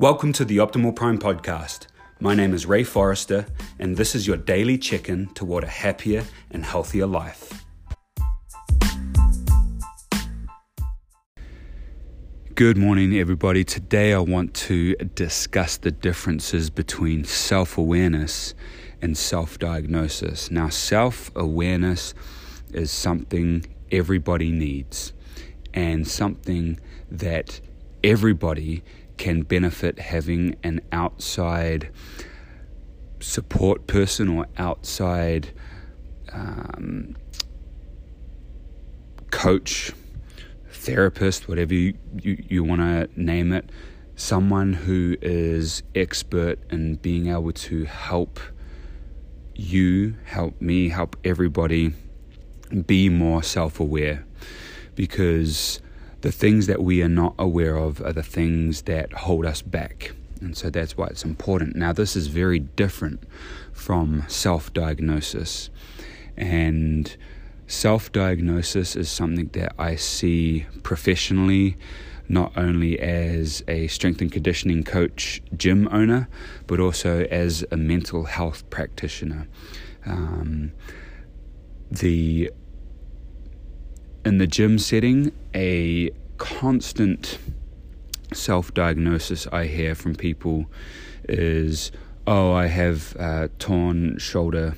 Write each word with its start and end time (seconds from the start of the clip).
Welcome 0.00 0.32
to 0.34 0.44
the 0.44 0.58
Optimal 0.58 0.94
Prime 0.94 1.18
podcast. 1.18 1.88
My 2.20 2.32
name 2.32 2.54
is 2.54 2.66
Ray 2.66 2.84
Forrester, 2.84 3.46
and 3.80 3.96
this 3.96 4.14
is 4.14 4.28
your 4.28 4.36
daily 4.36 4.78
check 4.78 5.08
in 5.08 5.26
toward 5.34 5.64
a 5.64 5.66
happier 5.66 6.22
and 6.52 6.64
healthier 6.64 7.04
life. 7.04 7.64
Good 12.54 12.76
morning, 12.76 13.18
everybody. 13.18 13.64
Today 13.64 14.12
I 14.12 14.20
want 14.20 14.54
to 14.54 14.94
discuss 14.94 15.78
the 15.78 15.90
differences 15.90 16.70
between 16.70 17.24
self 17.24 17.76
awareness 17.76 18.54
and 19.02 19.18
self 19.18 19.58
diagnosis. 19.58 20.48
Now, 20.48 20.68
self 20.68 21.32
awareness 21.34 22.14
is 22.72 22.92
something 22.92 23.66
everybody 23.90 24.52
needs 24.52 25.12
and 25.74 26.06
something 26.06 26.78
that 27.10 27.60
everybody 28.04 28.84
can 29.18 29.42
benefit 29.42 29.98
having 29.98 30.56
an 30.62 30.80
outside 30.92 31.90
support 33.20 33.86
person 33.86 34.28
or 34.28 34.46
outside 34.56 35.50
um, 36.32 37.16
coach, 39.30 39.92
therapist, 40.70 41.48
whatever 41.48 41.74
you, 41.74 41.94
you, 42.22 42.44
you 42.48 42.64
want 42.64 42.80
to 42.80 43.08
name 43.20 43.52
it, 43.52 43.70
someone 44.16 44.72
who 44.72 45.16
is 45.20 45.82
expert 45.94 46.58
in 46.70 46.96
being 46.96 47.28
able 47.28 47.52
to 47.52 47.84
help 47.84 48.40
you, 49.54 50.14
help 50.24 50.60
me, 50.60 50.88
help 50.88 51.16
everybody 51.24 51.92
be 52.86 53.08
more 53.08 53.42
self 53.42 53.80
aware. 53.80 54.24
Because 54.94 55.80
the 56.20 56.32
things 56.32 56.66
that 56.66 56.82
we 56.82 57.02
are 57.02 57.08
not 57.08 57.34
aware 57.38 57.76
of 57.76 58.00
are 58.00 58.12
the 58.12 58.22
things 58.22 58.82
that 58.82 59.12
hold 59.12 59.46
us 59.46 59.62
back. 59.62 60.12
And 60.40 60.56
so 60.56 60.70
that's 60.70 60.96
why 60.96 61.06
it's 61.06 61.24
important. 61.24 61.76
Now, 61.76 61.92
this 61.92 62.16
is 62.16 62.28
very 62.28 62.58
different 62.58 63.22
from 63.72 64.24
self 64.28 64.72
diagnosis. 64.72 65.70
And 66.36 67.16
self 67.66 68.12
diagnosis 68.12 68.96
is 68.96 69.10
something 69.10 69.48
that 69.52 69.74
I 69.78 69.96
see 69.96 70.66
professionally, 70.82 71.76
not 72.28 72.52
only 72.56 72.98
as 73.00 73.64
a 73.68 73.88
strength 73.88 74.20
and 74.20 74.30
conditioning 74.30 74.84
coach, 74.84 75.42
gym 75.56 75.88
owner, 75.90 76.28
but 76.66 76.78
also 76.78 77.24
as 77.24 77.64
a 77.70 77.76
mental 77.76 78.24
health 78.24 78.68
practitioner. 78.70 79.48
Um, 80.06 80.72
the 81.90 82.52
in 84.28 84.36
the 84.36 84.46
gym 84.46 84.78
setting, 84.78 85.32
a 85.54 86.10
constant 86.36 87.38
self 88.34 88.74
diagnosis 88.74 89.46
I 89.46 89.64
hear 89.66 89.94
from 89.94 90.14
people 90.14 90.66
is 91.26 91.90
oh, 92.26 92.52
I 92.52 92.66
have 92.66 93.16
a 93.16 93.48
torn 93.58 94.18
shoulder 94.18 94.74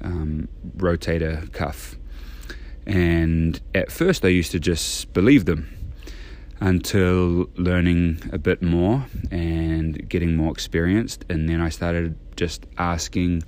um, 0.00 0.48
rotator 0.78 1.52
cuff. 1.52 1.96
And 2.86 3.60
at 3.74 3.92
first, 3.92 4.24
I 4.24 4.28
used 4.28 4.50
to 4.52 4.58
just 4.58 5.12
believe 5.12 5.44
them 5.44 5.68
until 6.60 7.50
learning 7.56 8.22
a 8.32 8.38
bit 8.38 8.62
more 8.62 9.04
and 9.30 10.08
getting 10.08 10.36
more 10.36 10.50
experienced. 10.50 11.26
And 11.28 11.50
then 11.50 11.60
I 11.60 11.68
started 11.68 12.16
just 12.34 12.64
asking, 12.78 13.42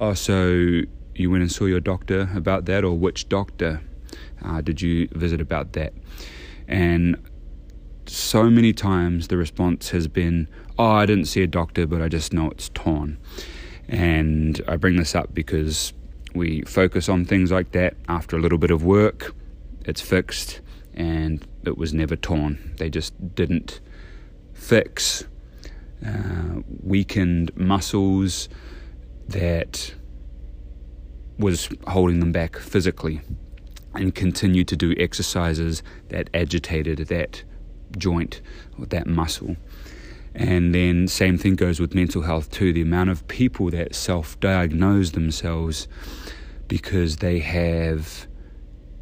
oh, 0.00 0.14
so 0.14 0.80
you 1.14 1.30
went 1.30 1.42
and 1.42 1.52
saw 1.52 1.66
your 1.66 1.80
doctor 1.80 2.30
about 2.34 2.64
that, 2.64 2.84
or 2.84 2.96
which 2.96 3.28
doctor? 3.28 3.82
Uh, 4.44 4.60
did 4.60 4.80
you 4.80 5.08
visit 5.12 5.40
about 5.40 5.72
that? 5.72 5.92
And 6.68 7.16
so 8.06 8.50
many 8.50 8.72
times 8.72 9.28
the 9.28 9.36
response 9.36 9.90
has 9.90 10.08
been, 10.08 10.48
oh, 10.78 10.90
I 10.90 11.06
didn't 11.06 11.26
see 11.26 11.42
a 11.42 11.46
doctor, 11.46 11.86
but 11.86 12.02
I 12.02 12.08
just 12.08 12.32
know 12.32 12.50
it's 12.50 12.68
torn. 12.70 13.18
And 13.88 14.60
I 14.66 14.76
bring 14.76 14.96
this 14.96 15.14
up 15.14 15.34
because 15.34 15.92
we 16.34 16.62
focus 16.62 17.08
on 17.08 17.24
things 17.24 17.50
like 17.52 17.72
that. 17.72 17.94
After 18.08 18.36
a 18.36 18.40
little 18.40 18.58
bit 18.58 18.70
of 18.70 18.84
work, 18.84 19.34
it's 19.84 20.00
fixed 20.00 20.60
and 20.94 21.46
it 21.64 21.76
was 21.76 21.92
never 21.92 22.16
torn. 22.16 22.74
They 22.78 22.90
just 22.90 23.34
didn't 23.34 23.80
fix 24.52 25.24
uh, 26.06 26.60
weakened 26.82 27.56
muscles 27.56 28.48
that 29.28 29.94
was 31.38 31.68
holding 31.88 32.20
them 32.20 32.32
back 32.32 32.56
physically 32.58 33.20
and 33.94 34.14
continue 34.14 34.64
to 34.64 34.76
do 34.76 34.94
exercises 34.98 35.82
that 36.08 36.30
agitated 36.34 36.98
that 37.08 37.42
joint 37.96 38.40
or 38.78 38.86
that 38.86 39.06
muscle. 39.06 39.56
And 40.34 40.74
then, 40.74 41.06
same 41.06 41.38
thing 41.38 41.54
goes 41.54 41.78
with 41.78 41.94
mental 41.94 42.22
health 42.22 42.50
too. 42.50 42.72
The 42.72 42.82
amount 42.82 43.10
of 43.10 43.26
people 43.28 43.70
that 43.70 43.94
self 43.94 44.38
diagnose 44.40 45.10
themselves 45.10 45.86
because 46.66 47.18
they 47.18 47.38
have 47.38 48.26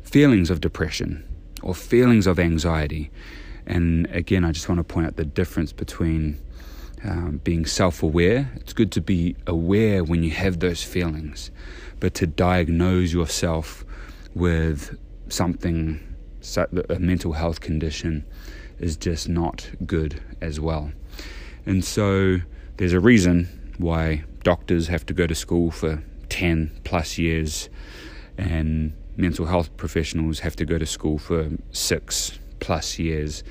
feelings 0.02 0.50
of 0.50 0.60
depression 0.60 1.24
or 1.62 1.74
feelings 1.74 2.26
of 2.26 2.38
anxiety. 2.38 3.10
And 3.66 4.06
again, 4.10 4.44
I 4.44 4.52
just 4.52 4.68
want 4.68 4.78
to 4.78 4.84
point 4.84 5.06
out 5.06 5.16
the 5.16 5.24
difference 5.24 5.72
between 5.72 6.38
um, 7.04 7.40
being 7.42 7.64
self 7.64 8.02
aware. 8.02 8.52
It's 8.56 8.72
good 8.72 8.92
to 8.92 9.00
be 9.00 9.36
aware 9.46 10.04
when 10.04 10.22
you 10.22 10.30
have 10.32 10.60
those 10.60 10.82
feelings, 10.82 11.50
but 11.98 12.12
to 12.14 12.26
diagnose 12.26 13.12
yourself 13.12 13.84
with 14.34 14.98
something, 15.28 16.00
a 16.88 16.98
mental 16.98 17.32
health 17.32 17.60
condition, 17.60 18.24
is 18.78 18.96
just 18.96 19.28
not 19.28 19.70
good 19.86 20.20
as 20.40 20.58
well. 20.58 20.92
And 21.66 21.84
so 21.84 22.38
there's 22.76 22.92
a 22.92 23.00
reason 23.00 23.74
why 23.78 24.24
doctors 24.42 24.88
have 24.88 25.06
to 25.06 25.14
go 25.14 25.26
to 25.26 25.34
school 25.34 25.70
for 25.70 26.02
10 26.28 26.80
plus 26.84 27.18
years 27.18 27.68
and 28.38 28.92
mental 29.16 29.46
health 29.46 29.76
professionals 29.76 30.40
have 30.40 30.56
to 30.56 30.64
go 30.64 30.78
to 30.78 30.86
school 30.86 31.18
for 31.18 31.50
six 31.70 32.38
plus 32.60 32.98
years 32.98 33.44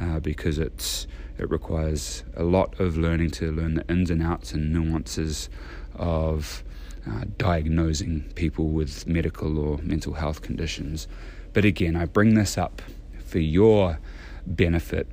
uh, 0.00 0.20
because 0.20 0.58
it's 0.58 1.06
it 1.38 1.50
requires 1.50 2.22
a 2.36 2.42
lot 2.42 2.78
of 2.78 2.96
learning 2.96 3.30
to 3.30 3.50
learn 3.50 3.74
the 3.74 3.88
ins 3.88 4.10
and 4.10 4.22
outs 4.22 4.52
and 4.52 4.72
nuances 4.72 5.48
of 5.96 6.62
uh, 7.08 7.24
diagnosing 7.36 8.22
people 8.34 8.68
with 8.68 9.06
medical 9.06 9.58
or 9.58 9.78
mental 9.78 10.14
health 10.14 10.42
conditions. 10.42 11.08
But 11.52 11.64
again, 11.64 11.96
I 11.96 12.06
bring 12.06 12.34
this 12.34 12.56
up 12.56 12.80
for 13.24 13.38
your 13.38 13.98
benefit 14.46 15.08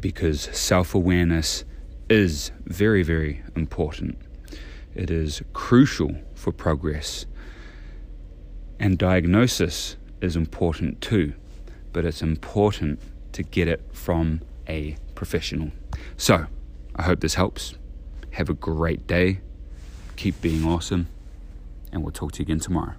because 0.00 0.42
self 0.52 0.94
awareness 0.94 1.64
is 2.08 2.50
very, 2.64 3.02
very 3.02 3.42
important. 3.54 4.18
It 4.94 5.10
is 5.10 5.42
crucial 5.52 6.16
for 6.34 6.52
progress. 6.52 7.26
And 8.78 8.98
diagnosis 8.98 9.96
is 10.20 10.36
important 10.36 11.00
too, 11.00 11.34
but 11.92 12.04
it's 12.04 12.22
important 12.22 13.00
to 13.32 13.42
get 13.42 13.68
it 13.68 13.82
from 13.92 14.40
a 14.68 14.96
professional. 15.14 15.70
So, 16.16 16.46
I 16.94 17.02
hope 17.02 17.20
this 17.20 17.34
helps. 17.34 17.74
Have 18.32 18.50
a 18.50 18.54
great 18.54 19.06
day 19.06 19.40
keep 20.16 20.40
being 20.40 20.64
awesome, 20.64 21.08
and 21.92 22.02
we'll 22.02 22.12
talk 22.12 22.32
to 22.32 22.38
you 22.40 22.44
again 22.44 22.60
tomorrow. 22.60 22.94